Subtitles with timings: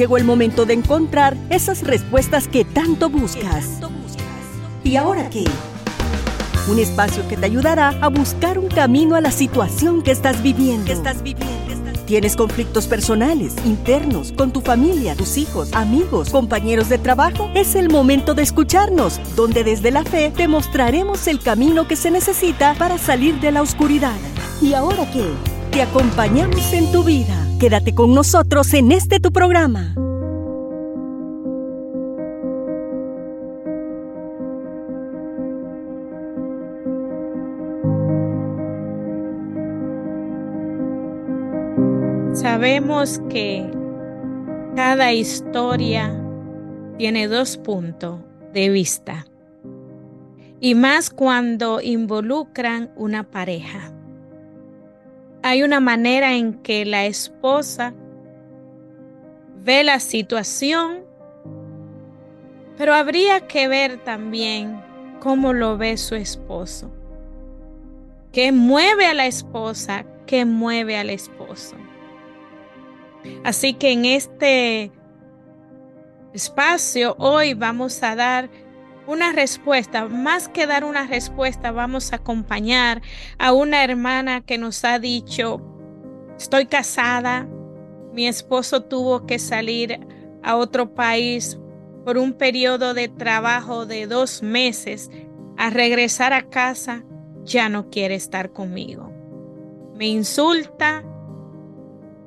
[0.00, 3.66] llegó el momento de encontrar esas respuestas que tanto buscas.
[4.82, 5.44] ¿Y ahora qué?
[6.70, 10.90] Un espacio que te ayudará a buscar un camino a la situación que estás viviendo.
[12.06, 17.50] ¿Tienes conflictos personales, internos, con tu familia, tus hijos, amigos, compañeros de trabajo?
[17.54, 22.10] Es el momento de escucharnos, donde desde la fe te mostraremos el camino que se
[22.10, 24.16] necesita para salir de la oscuridad.
[24.62, 25.26] ¿Y ahora qué?
[25.72, 27.49] Te acompañamos en tu vida.
[27.60, 29.94] Quédate con nosotros en este tu programa.
[42.32, 43.70] Sabemos que
[44.74, 46.18] cada historia
[46.96, 48.20] tiene dos puntos
[48.54, 49.26] de vista
[50.60, 53.99] y más cuando involucran una pareja.
[55.42, 57.94] Hay una manera en que la esposa
[59.62, 61.04] ve la situación,
[62.76, 64.82] pero habría que ver también
[65.20, 66.90] cómo lo ve su esposo.
[68.32, 70.04] ¿Qué mueve a la esposa?
[70.26, 71.76] ¿Qué mueve al esposo?
[73.44, 74.92] Así que en este
[76.32, 78.50] espacio hoy vamos a dar
[79.06, 83.02] una respuesta, más que dar una respuesta, vamos a acompañar
[83.38, 85.60] a una hermana que nos ha dicho,
[86.36, 87.48] estoy casada,
[88.12, 90.00] mi esposo tuvo que salir
[90.42, 91.58] a otro país
[92.04, 95.10] por un periodo de trabajo de dos meses,
[95.56, 97.04] a regresar a casa,
[97.44, 99.12] ya no quiere estar conmigo.
[99.94, 101.04] Me insulta,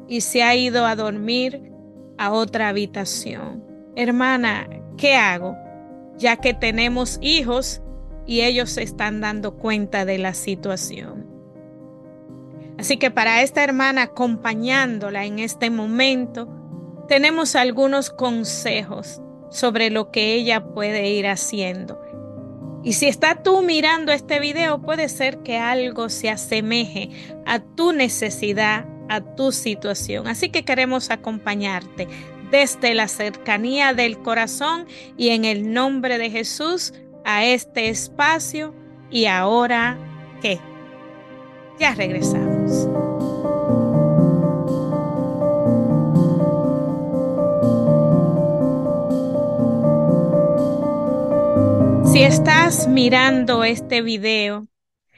[0.07, 1.71] y se ha ido a dormir
[2.17, 3.63] a otra habitación.
[3.95, 5.55] Hermana, ¿qué hago?
[6.17, 7.81] Ya que tenemos hijos
[8.25, 11.27] y ellos se están dando cuenta de la situación.
[12.77, 16.49] Así que para esta hermana acompañándola en este momento,
[17.07, 22.01] tenemos algunos consejos sobre lo que ella puede ir haciendo.
[22.83, 27.09] Y si está tú mirando este video, puede ser que algo se asemeje
[27.45, 30.27] a tu necesidad a tu situación.
[30.27, 32.07] Así que queremos acompañarte
[32.51, 34.87] desde la cercanía del corazón
[35.17, 36.93] y en el nombre de Jesús
[37.25, 38.73] a este espacio.
[39.09, 39.97] Y ahora,
[40.41, 40.59] ¿qué?
[41.79, 42.87] Ya regresamos.
[52.13, 54.67] Si estás mirando este video,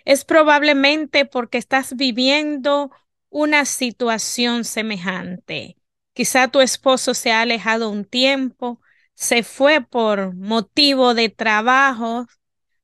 [0.06, 2.90] es probablemente porque estás viviendo
[3.30, 5.76] una situación semejante.
[6.16, 8.80] Quizá tu esposo se ha alejado un tiempo,
[9.16, 12.26] se fue por motivo de trabajo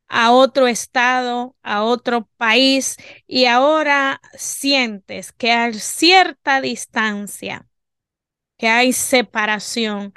[0.10, 2.98] a otro estado, a otro país,
[3.28, 7.70] y ahora sientes que a cierta distancia,
[8.58, 10.14] que hay separación,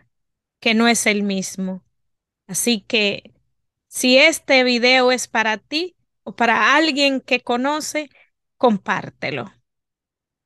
[0.59, 1.85] que no es el mismo.
[2.49, 3.33] Así que
[3.87, 5.95] si este video es para ti
[6.25, 8.11] o para alguien que conoce,
[8.57, 9.53] compártelo.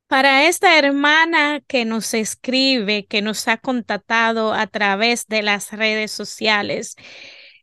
[0.09, 6.09] Para esta hermana que nos escribe, que nos ha contactado a través de las redes
[6.09, 6.95] sociales,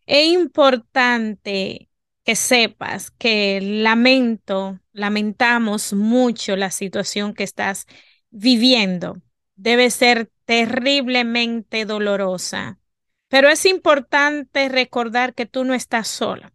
[0.06, 1.90] es importante
[2.22, 7.86] que sepas que lamento, lamentamos mucho la situación que estás
[8.30, 9.20] viviendo.
[9.56, 12.78] Debe ser terriblemente dolorosa,
[13.26, 16.52] pero es importante recordar que tú no estás sola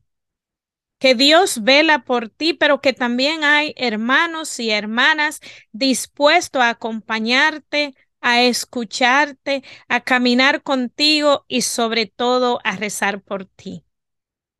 [1.01, 5.39] que Dios vela por ti, pero que también hay hermanos y hermanas
[5.71, 13.83] dispuestos a acompañarte, a escucharte, a caminar contigo y sobre todo a rezar por ti.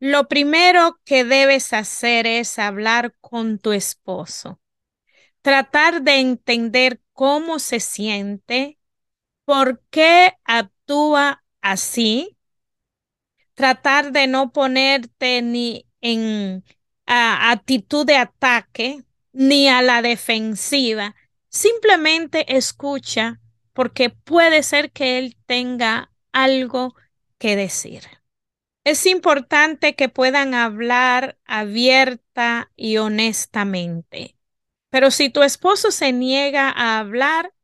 [0.00, 4.60] Lo primero que debes hacer es hablar con tu esposo,
[5.42, 8.80] tratar de entender cómo se siente,
[9.44, 12.36] por qué actúa así,
[13.54, 16.62] tratar de no ponerte ni en
[17.06, 19.02] actitud de ataque
[19.32, 21.14] ni a la defensiva.
[21.48, 23.40] Simplemente escucha
[23.72, 26.94] porque puede ser que él tenga algo
[27.38, 28.02] que decir.
[28.84, 34.36] Es importante que puedan hablar abierta y honestamente.
[34.90, 37.54] Pero si tu esposo se niega a hablar,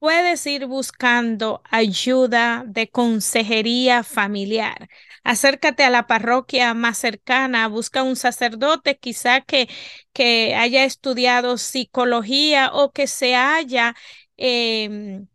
[0.00, 4.90] puedes ir buscando ayuda de consejería familiar.
[5.24, 9.68] Acércate a la parroquia más cercana, busca un sacerdote quizá que,
[10.14, 13.96] que haya estudiado psicología o que se haya...
[14.38, 15.28] Em,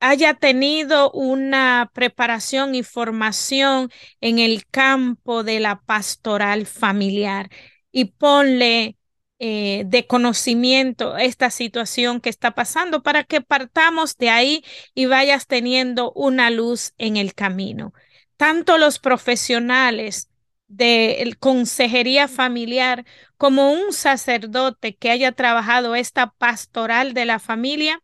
[0.00, 3.90] haya tenido una preparación y formación
[4.20, 7.50] en el campo de la pastoral familiar
[7.92, 8.95] y ponle
[9.38, 15.46] eh, de conocimiento esta situación que está pasando para que partamos de ahí y vayas
[15.46, 17.92] teniendo una luz en el camino.
[18.36, 20.30] Tanto los profesionales
[20.68, 23.04] de consejería familiar
[23.36, 28.02] como un sacerdote que haya trabajado esta pastoral de la familia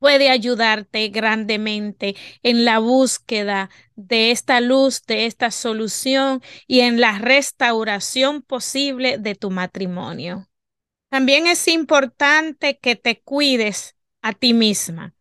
[0.00, 7.18] puede ayudarte grandemente en la búsqueda de esta luz, de esta solución y en la
[7.18, 10.48] restauración posible de tu matrimonio.
[11.10, 15.14] También es importante que te cuides a ti misma.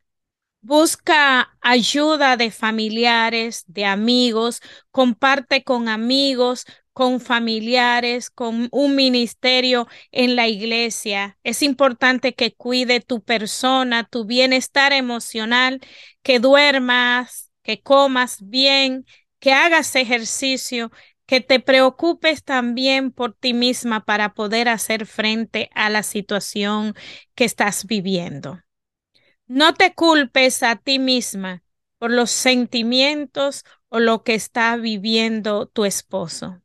[0.62, 4.62] Busca ayuda de familiares, de amigos,
[4.92, 6.66] comparte con amigos,
[7.00, 11.38] con familiares, con un ministerio en la iglesia.
[11.46, 15.80] Es importante que cuide tu persona, tu bienestar emocional,
[16.24, 19.06] que duermas, que comas bien,
[19.40, 20.92] que hagas ejercicio,
[21.26, 26.96] que te preocupes también por ti misma para poder hacer frente a la situación
[27.34, 28.60] que estás viviendo.
[29.48, 31.64] No te culpes a ti misma
[31.98, 36.62] por los sentimientos o lo que está viviendo tu esposo.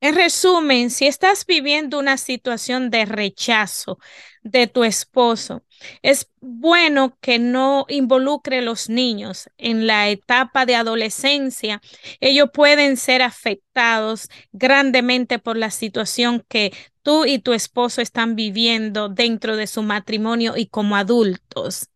[0.00, 3.98] En resumen, si estás viviendo una situación de rechazo
[4.42, 5.64] de tu esposo,
[6.02, 11.80] es bueno que no involucre a los niños en la etapa de adolescencia.
[12.20, 16.72] Ellos pueden ser afectados grandemente por la situación que
[17.02, 21.88] tú y tu esposo están viviendo dentro de su matrimonio y como adultos.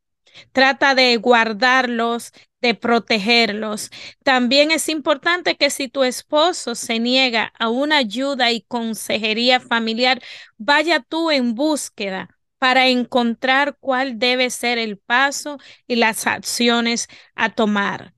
[0.52, 3.90] Trata de guardarlos, de protegerlos.
[4.22, 10.22] También es importante que si tu esposo se niega a una ayuda y consejería familiar,
[10.58, 12.28] vaya tú en búsqueda
[12.58, 18.14] para encontrar cuál debe ser el paso y las acciones a tomar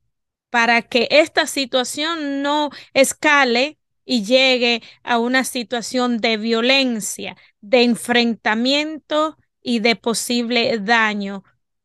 [0.53, 9.39] para que esta situación no escale y llegue a una situación de violencia, de enfrentamiento
[9.63, 11.43] y de posible daño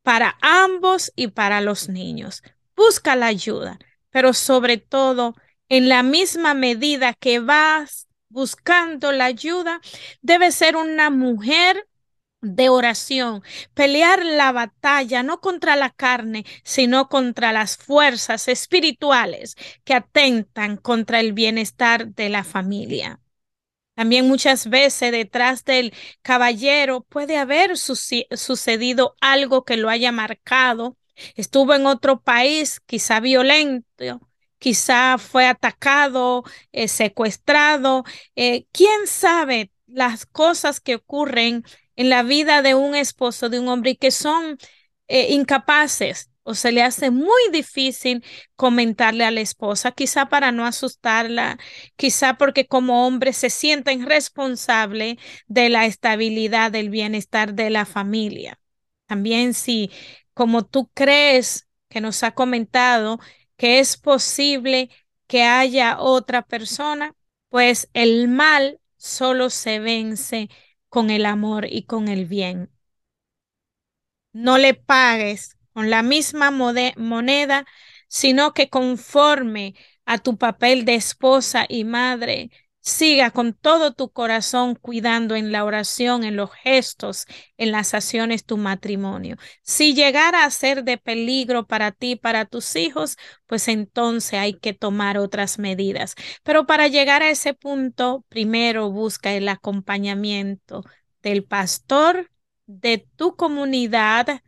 [0.08, 2.42] para ambos y para los niños.
[2.78, 3.78] Busca la ayuda,
[4.10, 5.36] pero sobre todo,
[5.68, 9.82] en la misma medida que vas buscando la ayuda,
[10.22, 11.90] debe ser una mujer
[12.40, 13.44] de oración,
[13.74, 21.20] pelear la batalla no contra la carne, sino contra las fuerzas espirituales que atentan contra
[21.20, 23.20] el bienestar de la familia.
[23.98, 25.92] También muchas veces detrás del
[26.22, 30.98] caballero puede haber sucedido algo que lo haya marcado.
[31.34, 34.22] Estuvo en otro país, quizá violento,
[34.60, 38.04] quizá fue atacado, eh, secuestrado.
[38.36, 41.64] Eh, ¿Quién sabe las cosas que ocurren
[41.96, 44.60] en la vida de un esposo, de un hombre, y que son
[45.08, 48.24] eh, incapaces o se le hace muy difícil
[48.56, 51.60] comentarle a la esposa, quizá para no asustarla,
[51.98, 55.18] quizá porque como hombre se sienten responsable
[55.48, 58.60] de la estabilidad, del bienestar de la familia.
[59.08, 59.92] También si,
[60.34, 63.20] como tú crees que nos ha comentado,
[63.58, 64.90] que es posible
[65.28, 67.14] que haya otra persona,
[67.50, 70.50] pues el mal solo se vence
[70.88, 72.72] con el amor y con el bien.
[74.32, 77.68] No le pagues con la misma moneda,
[78.08, 79.76] sino que conforme
[80.06, 82.50] a tu papel de esposa y madre,
[82.82, 87.28] siga con todo tu corazón cuidando en la oración, en los gestos,
[87.58, 89.36] en las acciones tu matrimonio.
[89.62, 93.16] Si llegara a ser de peligro para ti, para tus hijos,
[93.46, 96.16] pues entonces hay que tomar otras medidas.
[96.42, 100.84] Pero para llegar a ese punto, primero busca el acompañamiento
[101.22, 102.32] del pastor
[102.66, 104.42] de tu comunidad,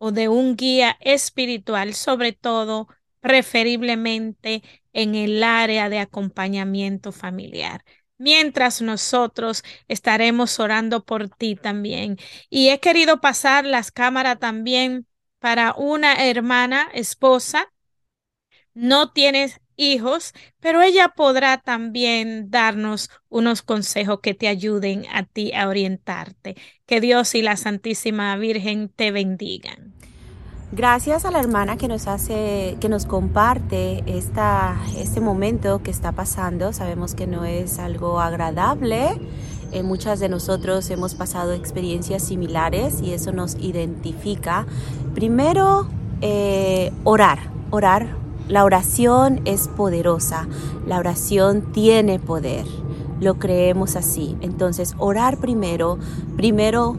[0.00, 2.88] o de un guía espiritual, sobre todo
[3.20, 4.62] preferiblemente
[4.94, 7.84] en el área de acompañamiento familiar.
[8.18, 12.18] Mientras nosotros estaremos orando por ti también.
[12.48, 15.06] Y he querido pasar las cámaras también
[15.38, 17.70] para una hermana, esposa.
[18.74, 25.52] No tienes hijos, pero ella podrá también darnos unos consejos que te ayuden a ti
[25.54, 26.56] a orientarte.
[26.86, 29.89] Que Dios y la Santísima Virgen te bendigan.
[30.72, 36.12] Gracias a la hermana que nos hace, que nos comparte esta, este momento que está
[36.12, 36.72] pasando.
[36.72, 39.20] Sabemos que no es algo agradable.
[39.72, 44.64] Eh, muchas de nosotros hemos pasado experiencias similares y eso nos identifica.
[45.12, 45.88] Primero,
[46.20, 50.48] eh, orar, orar la oración es poderosa,
[50.86, 52.66] la oración tiene poder,
[53.20, 54.36] lo creemos así.
[54.40, 55.98] Entonces, orar primero,
[56.36, 56.96] primero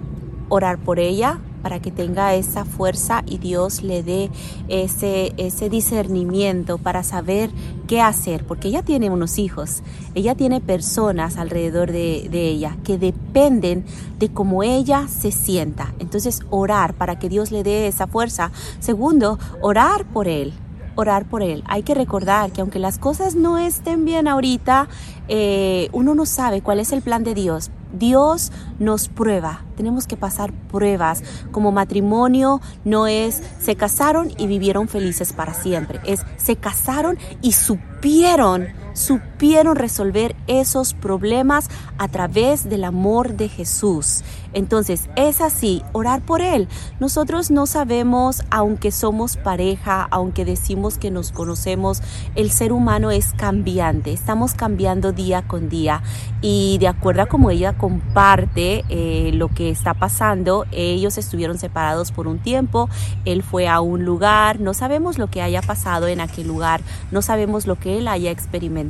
[0.47, 4.29] orar por ella, para que tenga esa fuerza y Dios le dé
[4.67, 7.49] ese, ese discernimiento para saber
[7.87, 9.83] qué hacer, porque ella tiene unos hijos,
[10.15, 13.85] ella tiene personas alrededor de, de ella que dependen
[14.19, 15.93] de cómo ella se sienta.
[15.99, 18.51] Entonces, orar para que Dios le dé esa fuerza.
[18.79, 20.53] Segundo, orar por él
[20.95, 21.63] orar por él.
[21.67, 24.87] Hay que recordar que aunque las cosas no estén bien ahorita,
[25.27, 27.71] eh, uno no sabe cuál es el plan de Dios.
[27.93, 31.23] Dios nos prueba, tenemos que pasar pruebas.
[31.51, 37.53] Como matrimonio no es se casaron y vivieron felices para siempre, es se casaron y
[37.53, 44.23] supieron supieron resolver esos problemas a través del amor de Jesús.
[44.53, 46.67] Entonces, es así, orar por Él.
[46.99, 52.01] Nosotros no sabemos, aunque somos pareja, aunque decimos que nos conocemos,
[52.35, 56.03] el ser humano es cambiante, estamos cambiando día con día.
[56.41, 62.11] Y de acuerdo a como ella comparte eh, lo que está pasando, ellos estuvieron separados
[62.11, 62.89] por un tiempo,
[63.23, 66.81] él fue a un lugar, no sabemos lo que haya pasado en aquel lugar,
[67.11, 68.80] no sabemos lo que él haya experimentado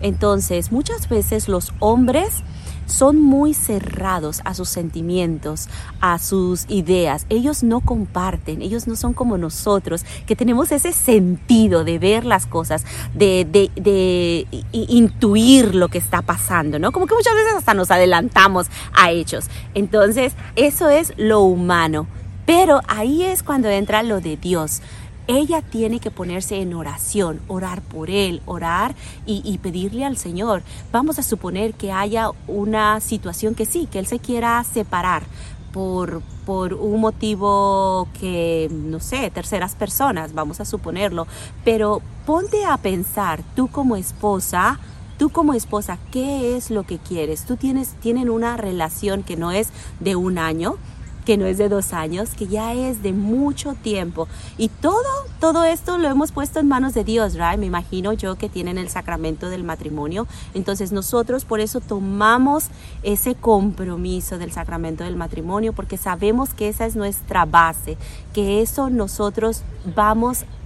[0.00, 2.42] entonces, muchas veces los hombres
[2.88, 5.68] son muy cerrados a sus sentimientos,
[6.00, 7.26] a sus ideas.
[7.28, 12.46] Ellos no comparten, ellos no son como nosotros, que tenemos ese sentido de ver las
[12.46, 12.84] cosas,
[13.14, 16.90] de, de, de, intuir lo que está pasando, ¿no?
[16.90, 19.48] Como que muchas veces hasta nos adelantamos a hechos.
[19.74, 22.06] Entonces, eso es lo humano.
[22.46, 24.80] Pero ahí es cuando entra lo de Dios
[25.28, 30.62] ella tiene que ponerse en oración, orar por él, orar y, pedirle al Señor.
[30.90, 35.22] Vamos a suponer que haya una situación que sí, que él se quiera separar.
[35.72, 41.26] Por, por un motivo que, no sé, terceras personas, vamos a suponerlo,
[41.62, 44.80] pero ponte a pensar, tú como esposa,
[45.18, 47.44] tú como esposa, ¿qué es lo que quieres?
[47.44, 49.68] Tú tienes, tienen una relación que no es
[50.00, 50.78] de un año,
[51.28, 54.28] que no es de dos años, que ya es de mucho tiempo.
[54.56, 55.02] Y todo,
[55.40, 57.58] todo esto lo hemos puesto en manos de Dios, ¿right?
[57.58, 60.26] Me imagino yo que tienen el sacramento del matrimonio.
[60.54, 62.68] Entonces nosotros por eso tomamos
[63.02, 67.98] ese compromiso del sacramento del matrimonio, porque sabemos que esa es nuestra base,
[68.32, 70.57] que eso nosotros vamos a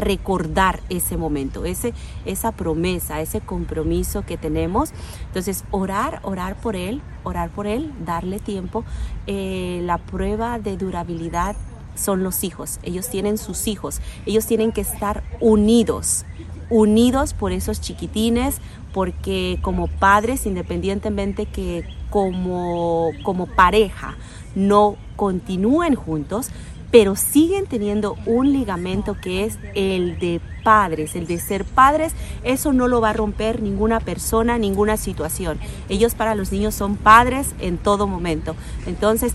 [0.00, 4.90] recordar ese momento, ese, esa promesa, ese compromiso que tenemos.
[5.26, 8.84] Entonces, orar, orar por Él, orar por Él, darle tiempo.
[9.26, 11.56] Eh, la prueba de durabilidad
[11.94, 16.24] son los hijos, ellos tienen sus hijos, ellos tienen que estar unidos,
[16.68, 18.58] unidos por esos chiquitines,
[18.92, 24.16] porque como padres, independientemente que como, como pareja
[24.54, 26.50] no continúen juntos,
[26.90, 32.12] pero siguen teniendo un ligamento que es el de padres, el de ser padres,
[32.44, 35.58] eso no lo va a romper ninguna persona, ninguna situación.
[35.88, 38.54] Ellos para los niños son padres en todo momento.
[38.86, 39.34] Entonces,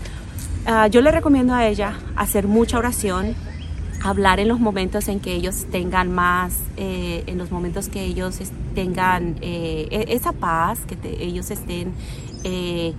[0.64, 3.34] ah, yo le recomiendo a ella hacer mucha oración,
[4.02, 8.38] hablar en los momentos en que ellos tengan más, eh, en los momentos que ellos
[8.74, 11.92] tengan eh, e-, esa paz, que ellos estén
[12.44, 12.94] eh,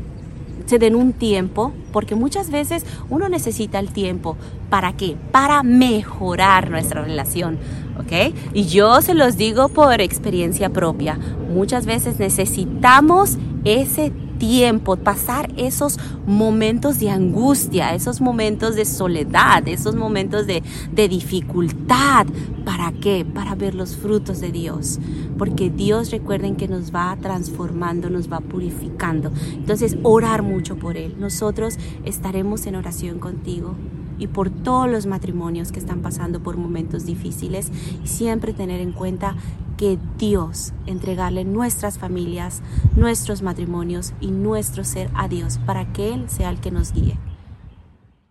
[0.72, 4.38] se den un tiempo, porque muchas veces uno necesita el tiempo.
[4.70, 5.18] ¿Para qué?
[5.34, 7.60] Para mejorar nuestra relación.
[8.00, 8.34] ¿Ok?
[8.54, 11.20] Y yo se los digo por experiencia propia.
[11.54, 19.94] Muchas veces necesitamos ese tiempo, pasar esos momentos de angustia, esos momentos de soledad, esos
[19.94, 22.26] momentos de, de dificultad.
[22.66, 23.24] ¿Para qué?
[23.24, 25.00] Para ver los frutos de Dios.
[25.38, 29.32] Porque Dios recuerden que nos va transformando, nos va purificando.
[29.54, 31.18] Entonces, orar mucho por Él.
[31.20, 33.76] Nosotros estaremos en oración contigo
[34.18, 37.72] y por todos los matrimonios que están pasando por momentos difíciles
[38.04, 39.36] siempre tener en cuenta
[39.82, 42.62] que Dios, entregarle nuestras familias,
[42.96, 47.18] nuestros matrimonios y nuestro ser a Dios para que Él sea el que nos guíe.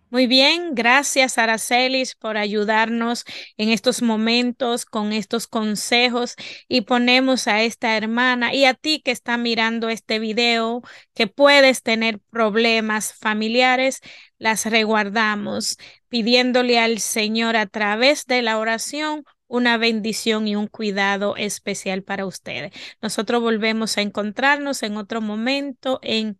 [0.09, 3.25] Muy bien, gracias Aracelis por ayudarnos
[3.57, 6.35] en estos momentos con estos consejos
[6.69, 11.83] y ponemos a esta hermana y a ti que está mirando este video que puedes
[11.83, 13.99] tener problemas familiares,
[14.37, 15.77] las reguardamos
[16.07, 22.25] pidiéndole al Señor a través de la oración una bendición y un cuidado especial para
[22.25, 22.71] ustedes.
[23.01, 26.39] Nosotros volvemos a encontrarnos en otro momento en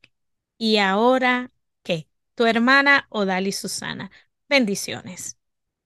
[0.57, 1.51] ¿Y ahora
[1.83, 2.07] qué?
[2.35, 4.11] Tu hermana Odali Susana.
[4.49, 5.40] Bendiciones.